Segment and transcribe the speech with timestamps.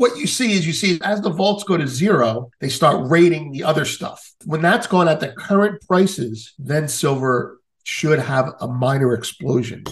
[0.00, 3.52] what you see is you see as the vaults go to zero, they start rating
[3.52, 4.32] the other stuff.
[4.46, 9.84] When that's gone at the current prices, then silver should have a minor explosion.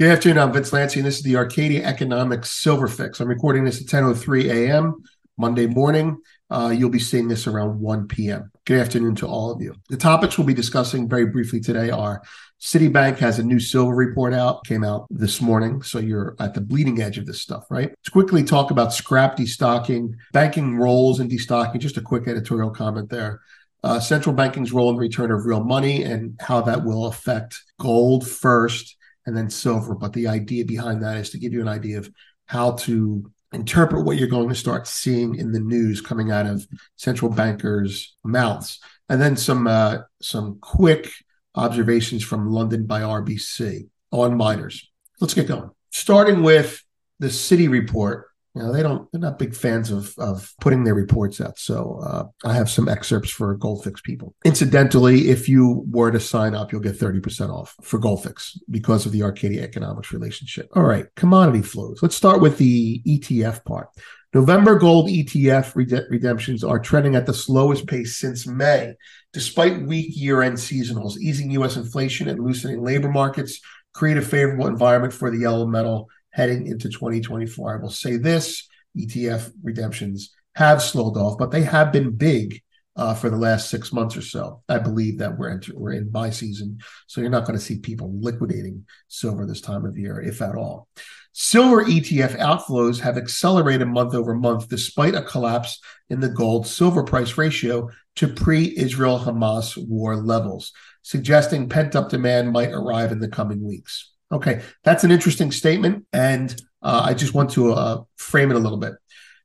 [0.00, 0.38] Good afternoon.
[0.38, 3.20] I'm Vince Lanci, and this is the Arcadia Economics Silver Fix.
[3.20, 4.96] I'm recording this at 10:03 a.m.
[5.38, 6.18] Monday morning.
[6.50, 8.50] Uh, you'll be seeing this around 1 p.m.
[8.64, 9.74] Good afternoon to all of you.
[9.88, 12.22] The topics we'll be discussing very briefly today are
[12.60, 15.82] Citibank has a new silver report out, came out this morning.
[15.82, 17.88] So you're at the bleeding edge of this stuff, right?
[17.90, 21.78] Let's quickly talk about scrap destocking, banking roles and destocking.
[21.78, 23.40] Just a quick editorial comment there.
[23.82, 27.60] Uh, central banking's role in the return of real money and how that will affect
[27.78, 29.94] gold first and then silver.
[29.94, 32.10] But the idea behind that is to give you an idea of
[32.46, 36.66] how to interpret what you're going to start seeing in the news coming out of
[36.96, 41.10] central bankers' mouths, and then some uh, some quick
[41.54, 44.90] observations from London by RBC on miners.
[45.20, 45.70] Let's get going.
[45.90, 46.82] Starting with
[47.20, 50.94] the Citi report you know, they don't, they're not big fans of, of putting their
[50.94, 51.58] reports out.
[51.58, 54.34] So uh, I have some excerpts for Goldfix people.
[54.44, 59.12] Incidentally, if you were to sign up, you'll get 30% off for Goldfix because of
[59.12, 60.68] the Arcadia Economics relationship.
[60.74, 61.98] All right, commodity flows.
[62.00, 63.88] Let's start with the ETF part.
[64.32, 65.76] November gold ETF
[66.10, 68.94] redemptions are trending at the slowest pace since May,
[69.32, 71.16] despite weak year end seasonals.
[71.18, 71.76] Easing U.S.
[71.76, 73.60] inflation and loosening labor markets
[73.94, 77.78] create a favorable environment for the yellow metal heading into 2024.
[77.78, 78.68] I will say this
[78.98, 82.60] ETF redemptions have slowed off, but they have been big
[82.96, 84.62] uh, for the last six months or so.
[84.68, 87.78] I believe that we're enter- we're in buy season, so you're not going to see
[87.78, 90.88] people liquidating silver this time of year, if at all.
[91.32, 97.02] Silver ETF outflows have accelerated month over month despite a collapse in the gold silver
[97.02, 103.18] price ratio to pre Israel Hamas war levels, suggesting pent up demand might arrive in
[103.18, 104.13] the coming weeks.
[104.34, 108.58] Okay, that's an interesting statement, and uh, I just want to uh, frame it a
[108.58, 108.94] little bit.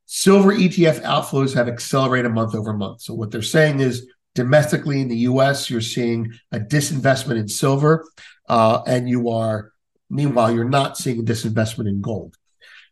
[0.08, 3.02] Silver ETF outflows have accelerated month over month.
[3.02, 8.04] So what they're saying is domestically in the U.S., you're seeing a disinvestment in silver,
[8.48, 9.72] uh, and you are
[10.10, 12.36] meanwhile you're not seeing a disinvestment in gold.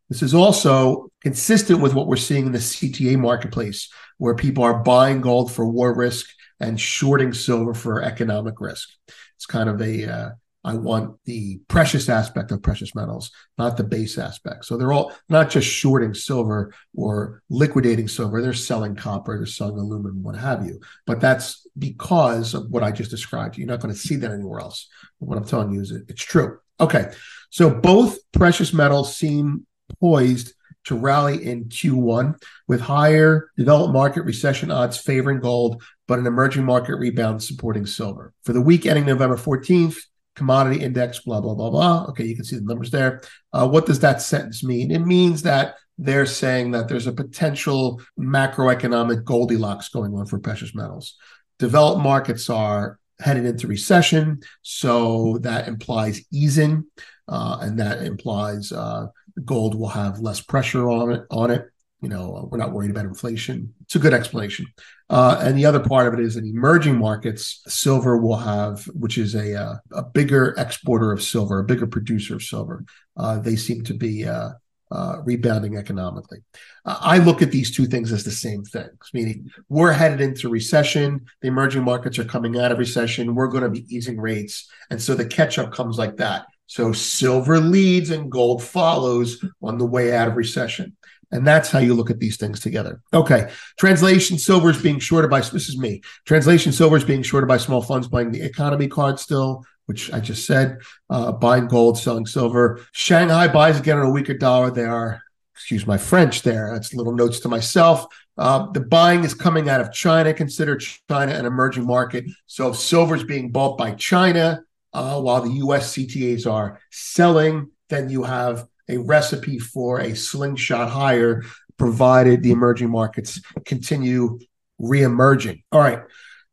[0.08, 4.84] This is also consistent with what we're seeing in the CTA marketplace, where people are
[4.84, 8.88] buying gold for war risk and shorting silver for economic risk.
[9.36, 10.30] It's kind of a uh,
[10.68, 14.66] I want the precious aspect of precious metals, not the base aspect.
[14.66, 19.80] So they're all not just shorting silver or liquidating silver, they're selling copper, they're selling
[19.80, 20.82] aluminum, what have you.
[21.06, 23.58] But that's because of what I just described.
[23.58, 24.90] You're not going to see that anywhere else.
[25.20, 26.60] What I'm telling you is it, it's true.
[26.82, 27.14] Okay.
[27.50, 29.66] So both precious metals seem
[30.02, 30.54] poised
[30.88, 36.66] to rally in Q1 with higher developed market recession odds favoring gold, but an emerging
[36.66, 38.34] market rebound supporting silver.
[38.44, 39.96] For the week ending November 14th,
[40.38, 42.06] commodity index, blah, blah, blah, blah.
[42.10, 43.22] Okay, you can see the numbers there.
[43.52, 44.92] Uh, what does that sentence mean?
[44.92, 50.76] It means that they're saying that there's a potential macroeconomic Goldilocks going on for precious
[50.76, 51.16] metals.
[51.58, 56.86] Developed markets are headed into recession, so that implies easing,
[57.28, 59.08] uh, and that implies uh,
[59.44, 61.24] gold will have less pressure on it.
[61.32, 61.66] On it,
[62.02, 63.74] you know, we're not worried about inflation.
[63.88, 64.68] It's a good explanation.
[65.10, 69.18] Uh, and the other part of it is in emerging markets, silver will have, which
[69.18, 72.84] is a uh, a bigger exporter of silver, a bigger producer of silver.
[73.16, 74.50] Uh, they seem to be uh,
[74.92, 76.40] uh, rebounding economically.
[76.84, 80.50] Uh, I look at these two things as the same things, meaning we're headed into
[80.50, 81.26] recession.
[81.42, 83.36] The emerging markets are coming out of recession.
[83.36, 86.46] We're going to be easing rates, and so the catch up comes like that.
[86.66, 90.98] So silver leads and gold follows on the way out of recession.
[91.32, 93.02] And that's how you look at these things together.
[93.14, 93.52] Okay.
[93.78, 96.02] Translation silver is being shorted by, this is me.
[96.26, 100.20] Translation silver is being shorted by small funds buying the economy card still, which I
[100.20, 100.80] just said,
[101.10, 102.82] uh, buying gold, selling silver.
[102.94, 104.72] Shanghai buys again on a weaker dollar.
[104.72, 105.22] They are,
[105.54, 106.72] excuse my French there.
[106.72, 108.06] That's little notes to myself.
[108.38, 110.34] Uh, the buying is coming out of China.
[110.34, 112.26] Consider China an emerging market.
[112.46, 114.62] So if silver is being bought by China,
[114.94, 120.90] uh, while the US CTAs are selling, then you have a recipe for a slingshot
[120.90, 121.44] higher,
[121.78, 124.40] provided the emerging markets continue
[124.80, 125.64] re-emerging.
[125.72, 126.02] All right.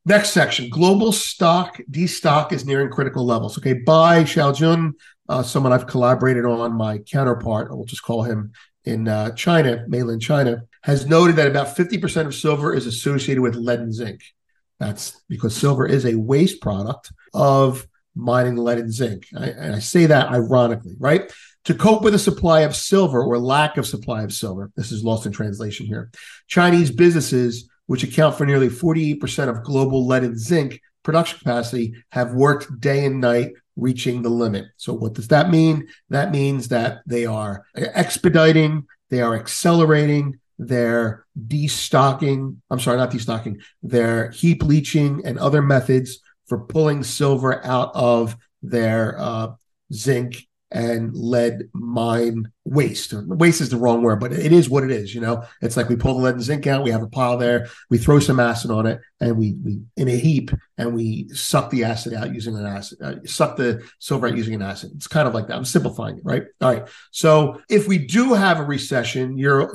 [0.07, 3.57] Next section: global stock destock is nearing critical levels.
[3.57, 4.93] Okay, by Xiaojun,
[5.29, 8.53] uh, someone I've collaborated on, my counterpart, we'll just call him
[8.85, 13.55] in uh, China, mainland China, has noted that about 50% of silver is associated with
[13.55, 14.21] lead and zinc.
[14.79, 19.27] That's because silver is a waste product of mining lead and zinc.
[19.35, 21.33] I, and I say that ironically, right?
[21.65, 25.03] To cope with a supply of silver or lack of supply of silver, this is
[25.03, 26.11] lost in translation here.
[26.47, 32.35] Chinese businesses, which account for nearly 48% of global lead and zinc, production capacity have
[32.35, 34.67] worked day and night reaching the limit.
[34.77, 35.89] So what does that mean?
[36.11, 43.63] That means that they are expediting, they are accelerating, they're destocking, I'm sorry, not destocking,
[43.83, 49.53] they're heap leaching and other methods for pulling silver out of their uh,
[49.93, 53.13] zinc and lead mine waste.
[53.13, 55.15] Waste is the wrong word, but it is what it is.
[55.15, 57.39] You know, it's like we pull the lead and zinc out, we have a pile
[57.39, 61.29] there, we throw some acid on it, and we we in a heap, and we
[61.29, 64.91] suck the acid out using an acid, uh, suck the silver out using an acid.
[64.97, 65.57] It's kind of like that.
[65.57, 66.43] I'm simplifying it, right?
[66.61, 66.89] All right.
[67.13, 69.73] So if we do have a recession, you're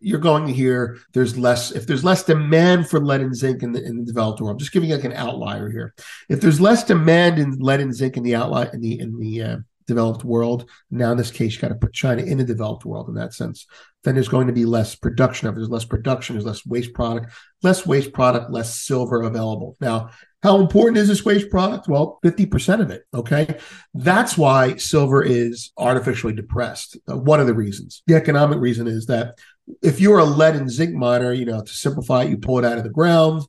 [0.00, 3.72] you're going to hear there's less if there's less demand for lead and zinc in
[3.72, 4.52] the in the developed world.
[4.52, 5.94] I'm just giving like an outlier here.
[6.28, 9.42] If there's less demand in lead and zinc in the outlier in the in the
[9.42, 9.56] uh,
[9.86, 10.68] developed world.
[10.90, 13.34] Now, in this case, you got to put China in the developed world in that
[13.34, 13.66] sense.
[14.02, 15.56] Then there's going to be less production of it.
[15.58, 17.32] There's less production, there's less waste product,
[17.62, 19.76] less waste product, less silver available.
[19.80, 20.10] Now,
[20.42, 21.88] how important is this waste product?
[21.88, 23.04] Well, 50% of it.
[23.14, 23.58] Okay.
[23.94, 26.98] That's why silver is artificially depressed.
[27.10, 28.02] Uh, one of the reasons.
[28.06, 29.38] The economic reason is that
[29.82, 32.64] if you're a lead and zinc miner, you know, to simplify it, you pull it
[32.66, 33.44] out of the ground,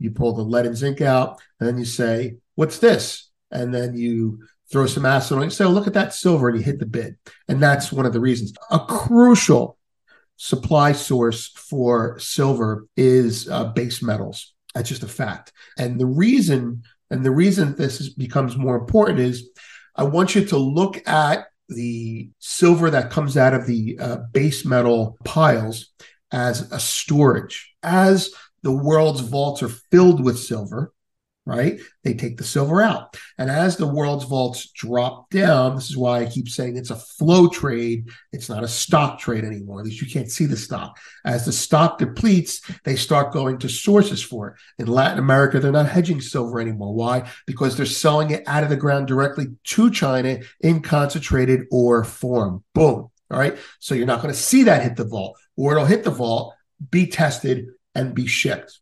[0.00, 3.30] you pull the lead and zinc out, and then you say, What's this?
[3.52, 4.40] And then you
[4.70, 5.50] throw some acid on it.
[5.50, 7.16] So look at that silver, and you hit the bid.
[7.48, 8.52] And that's one of the reasons.
[8.70, 9.76] A crucial
[10.36, 14.54] supply source for silver is uh, base metals.
[14.74, 15.52] That's just a fact.
[15.76, 19.50] And the reason, and the reason this is, becomes more important is,
[19.96, 24.64] I want you to look at the silver that comes out of the uh, base
[24.64, 25.92] metal piles
[26.32, 27.74] as a storage.
[27.82, 28.32] As
[28.62, 30.92] the world's vaults are filled with silver,
[31.50, 31.80] right?
[32.04, 33.16] They take the silver out.
[33.36, 36.96] And as the world's vaults drop down, this is why I keep saying it's a
[36.96, 38.08] flow trade.
[38.32, 39.80] It's not a stock trade anymore.
[39.80, 40.96] At least you can't see the stock.
[41.24, 44.54] As the stock depletes, they start going to sources for it.
[44.78, 46.94] In Latin America, they're not hedging silver anymore.
[46.94, 47.28] Why?
[47.48, 52.62] Because they're selling it out of the ground directly to China in concentrated ore form.
[52.74, 53.10] Boom.
[53.28, 53.58] All right.
[53.80, 56.54] So you're not going to see that hit the vault, or it'll hit the vault,
[56.92, 57.66] be tested,
[57.96, 58.78] and be shipped.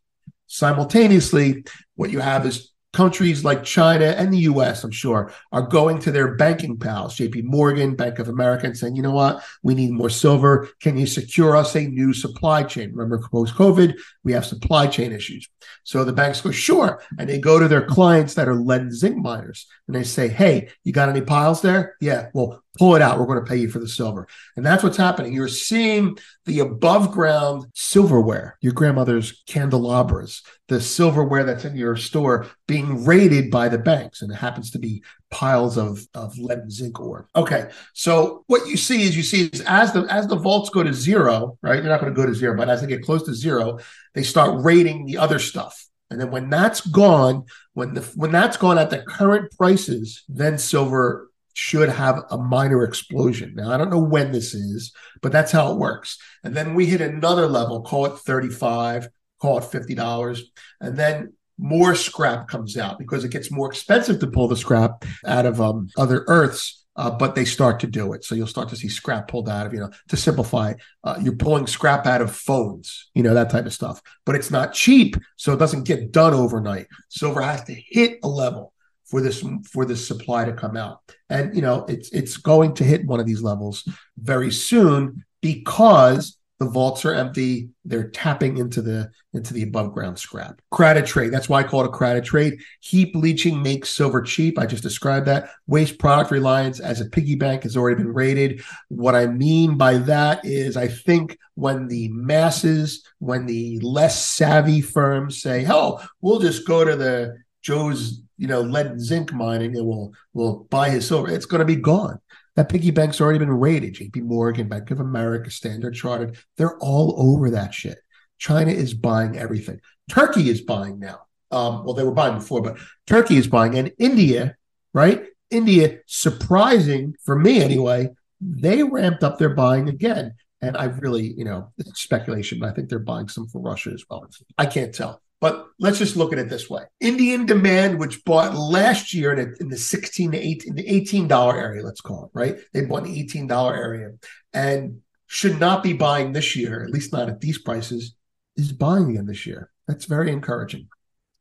[0.48, 1.64] Simultaneously,
[1.94, 6.10] what you have is countries like China and the US, I'm sure, are going to
[6.10, 9.92] their banking pals, JP Morgan, Bank of America, and saying, you know what, we need
[9.92, 10.68] more silver.
[10.80, 12.92] Can you secure us a new supply chain?
[12.94, 15.48] Remember, post COVID, we have supply chain issues.
[15.84, 17.02] So the banks go, sure.
[17.18, 20.28] And they go to their clients that are lead and zinc miners and they say,
[20.28, 21.94] hey, you got any piles there?
[22.00, 23.19] Yeah, well, pull it out.
[23.19, 24.28] We're going to pay you for the silver.
[24.56, 25.32] And that's what's happening.
[25.32, 26.16] You're seeing
[26.46, 33.50] the above ground silverware, your grandmother's candelabras, the silverware that's in your store being raided
[33.50, 34.22] by the banks.
[34.22, 37.28] And it happens to be piles of, of lead and zinc ore.
[37.34, 37.70] Okay.
[37.92, 40.94] So what you see is you see is as the as the vaults go to
[40.94, 41.80] zero, right?
[41.80, 43.78] They're not going to go to zero, but as they get close to zero,
[44.14, 45.86] they start raiding the other stuff.
[46.10, 47.44] And then when that's gone,
[47.75, 51.27] when the when that's gone at the current prices, then silver
[51.58, 53.52] should have a minor explosion.
[53.56, 56.16] Now, I don't know when this is, but that's how it works.
[56.44, 59.08] And then we hit another level, call it 35,
[59.40, 60.40] call it $50.
[60.81, 65.05] And then more scrap comes out because it gets more expensive to pull the scrap
[65.26, 66.87] out of um, other earths.
[66.94, 68.25] Uh, but they start to do it.
[68.25, 71.37] So you'll start to see scrap pulled out of, you know, to simplify, uh, you're
[71.37, 74.02] pulling scrap out of phones, you know, that type of stuff.
[74.26, 75.16] But it's not cheap.
[75.37, 76.87] So it doesn't get done overnight.
[77.08, 78.72] Silver has to hit a level
[79.08, 81.00] for this for this supply to come out.
[81.31, 83.88] And you know it's it's going to hit one of these levels
[84.19, 87.68] very soon because the vaults are empty.
[87.85, 90.61] They're tapping into the into the above ground scrap.
[90.71, 91.32] Crowded trade.
[91.32, 92.59] That's why i call it a crowded trade.
[92.80, 94.59] Heap leaching makes silver cheap.
[94.59, 95.50] I just described that.
[95.68, 99.99] Waste product reliance as a piggy bank has already been rated what i mean by
[99.99, 106.38] that is i think when the masses when the less savvy firms say oh we'll
[106.38, 111.07] just go to the joe's you know, lead zinc mining and will will buy his
[111.07, 112.18] silver, it's going to be gone.
[112.57, 113.95] That piggy bank's already been raided.
[113.95, 117.99] JP Morgan, Bank of America, Standard Chartered, they're all over that shit.
[118.38, 119.80] China is buying everything.
[120.11, 121.21] Turkey is buying now.
[121.50, 123.76] Um, well, they were buying before, but Turkey is buying.
[123.76, 124.57] And India,
[124.92, 125.25] right?
[125.50, 130.35] India, surprising for me anyway, they ramped up their buying again.
[130.61, 134.04] And I really, you know, speculation, but I think they're buying some for Russia as
[134.11, 134.28] well.
[134.57, 135.23] I can't tell.
[135.40, 136.83] But let's just look at it this way.
[137.00, 142.00] Indian demand, which bought last year in, the 16 to 18, the $18 area, let's
[142.00, 142.57] call it, right?
[142.73, 144.11] They bought the $18 area
[144.52, 148.16] and should not be buying this year, at least not at these prices,
[148.57, 149.71] is buying again this year.
[149.87, 150.88] That's very encouraging.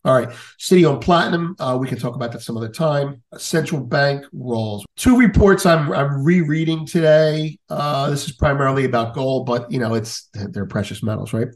[0.05, 1.55] All right, Citi on Platinum.
[1.59, 3.23] Uh, we can talk about that some other time.
[3.37, 4.85] Central bank roles.
[4.95, 7.59] Two reports I'm I'm rereading today.
[7.69, 11.49] Uh, this is primarily about gold, but you know it's they're precious metals, right?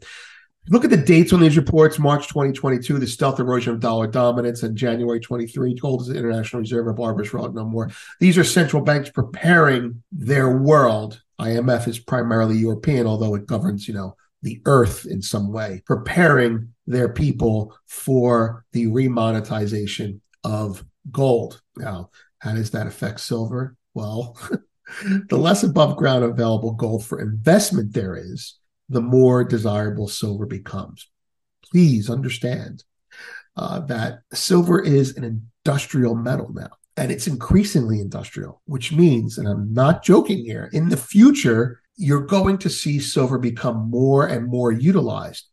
[0.68, 4.62] Look at the dates on these reports March 2022, the stealth erosion of dollar dominance,
[4.62, 7.90] and January 23, gold is the international reserve of arbitrage no more.
[8.20, 11.20] These are central banks preparing their world.
[11.40, 16.72] IMF is primarily European, although it governs, you know, the earth in some way, preparing
[16.86, 21.60] their people for the remonetization of gold.
[21.76, 23.76] Now, how does that affect silver?
[23.94, 24.38] Well,
[25.28, 28.58] the less above ground available gold for investment there is,
[28.92, 31.08] the more desirable silver becomes.
[31.70, 32.84] Please understand
[33.56, 39.48] uh, that silver is an industrial metal now, and it's increasingly industrial, which means, and
[39.48, 44.46] I'm not joking here, in the future, you're going to see silver become more and
[44.46, 45.48] more utilized,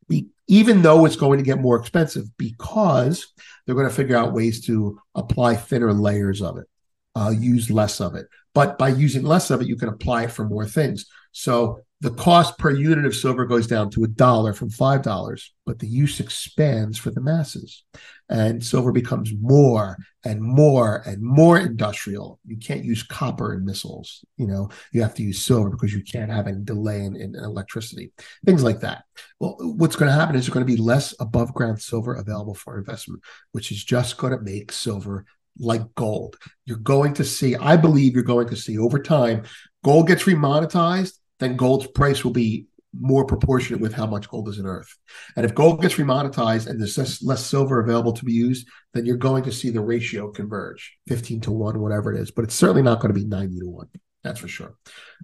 [0.48, 3.34] even though it's going to get more expensive because
[3.66, 6.68] they're going to figure out ways to apply thinner layers of it,
[7.16, 8.28] uh, use less of it.
[8.54, 11.06] But by using less of it, you can apply it for more things.
[11.32, 15.54] So the cost per unit of silver goes down to a dollar from five dollars,
[15.66, 17.84] but the use expands for the masses.
[18.30, 22.40] And silver becomes more and more and more industrial.
[22.46, 24.24] You can't use copper in missiles.
[24.38, 27.36] You know, you have to use silver because you can't have any delay in, in
[27.36, 28.14] electricity,
[28.46, 29.04] things like that.
[29.40, 32.56] Well, what's going to happen is there's going to be less above ground silver available
[32.56, 35.26] for investment, which is just going to make silver
[35.58, 36.38] like gold.
[36.66, 39.44] You're going to see, I believe you're going to see over time,
[39.84, 42.68] gold gets remonetized then gold's price will be
[42.98, 44.96] more proportionate with how much gold is in earth.
[45.36, 49.18] And if gold gets remonetized and there's less, silver available to be used, then you're
[49.18, 52.32] going to see the ratio converge 15 to 1, whatever it is.
[52.32, 53.88] But it's certainly not going to be 90 to 1.
[54.24, 54.76] That's for sure.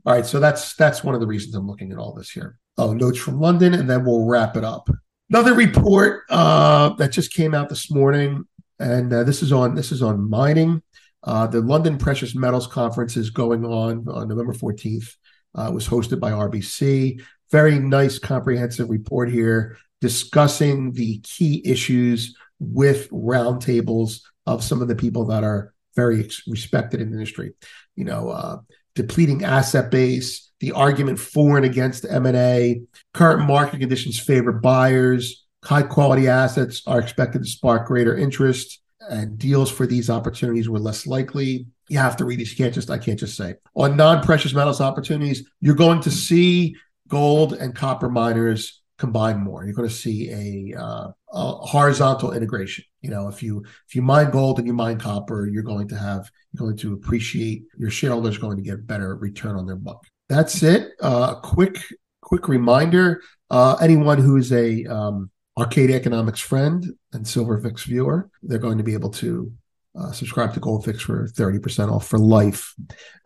[0.05, 0.25] All right.
[0.25, 2.57] So that's that's one of the reasons I'm looking at all this here.
[2.77, 4.89] Oh, notes from London, and then we'll wrap it up.
[5.29, 8.45] Another report uh, that just came out this morning,
[8.79, 10.81] and uh, this is on this is on mining.
[11.24, 15.15] Uh, the London Precious Metals Conference is going on on November 14th
[15.55, 17.21] uh, was hosted by RBC.
[17.51, 24.95] Very nice, comprehensive report here discussing the key issues with roundtables of some of the
[24.95, 27.53] people that are very respected in the industry.
[27.95, 28.57] You know, uh,
[28.93, 32.81] depleting asset base, the argument for and against M&A,
[33.13, 39.38] current market conditions favor buyers, high quality assets are expected to spark greater interest, and
[39.38, 42.51] deals for these opportunities were less likely you have to read these.
[42.51, 43.55] You can't just, I can't just say.
[43.75, 46.75] On non precious metals opportunities, you're going to see
[47.07, 49.65] gold and copper miners combine more.
[49.65, 50.31] You're going to see
[50.73, 52.85] a, uh, a, horizontal integration.
[53.01, 55.97] You know, if you if you mine gold and you mine copper, you're going to
[55.97, 60.03] have you're going to appreciate your shareholders going to get better return on their buck.
[60.29, 60.93] That's it.
[61.01, 61.77] Uh, quick
[62.21, 68.77] quick reminder: uh, anyone who's a um, Arcadia Economics friend and Silverfix viewer, they're going
[68.79, 69.51] to be able to
[69.97, 72.73] uh, subscribe to Goldfix for 30% off for life.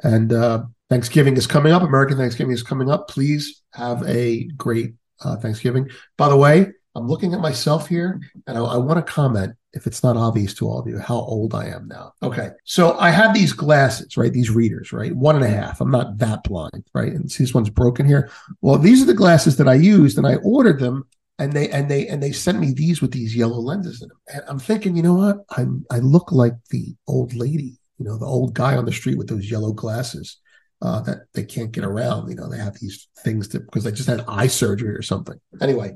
[0.03, 1.81] And uh, Thanksgiving is coming up.
[1.81, 3.07] American Thanksgiving is coming up.
[3.07, 5.89] Please have a great uh, Thanksgiving.
[6.17, 9.85] By the way, I'm looking at myself here and I, I want to comment, if
[9.85, 12.13] it's not obvious to all of you, how old I am now.
[12.23, 12.49] Okay.
[12.65, 14.33] So I have these glasses, right?
[14.33, 15.15] These readers, right?
[15.15, 15.81] One and a half.
[15.81, 17.11] I'm not that blind, right?
[17.11, 18.31] And see this one's broken here.
[18.61, 21.07] Well, these are the glasses that I used and I ordered them
[21.39, 24.17] and they and they and they sent me these with these yellow lenses in them.
[24.27, 25.37] And I'm thinking, you know what?
[25.57, 29.17] I'm I look like the old lady, you know, the old guy on the street
[29.17, 30.37] with those yellow glasses
[30.81, 32.29] uh, that they can't get around.
[32.29, 35.39] You know, they have these things that because they just had eye surgery or something.
[35.61, 35.95] Anyway,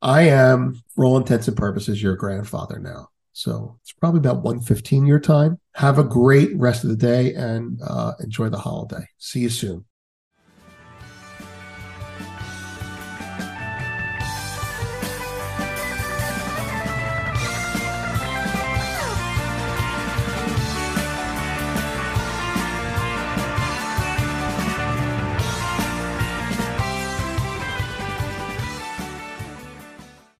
[0.00, 3.08] I am, for all intents and purposes, your grandfather now.
[3.32, 5.58] So it's probably about 1.15 your time.
[5.74, 9.08] Have a great rest of the day and uh, enjoy the holiday.
[9.18, 9.84] See you soon.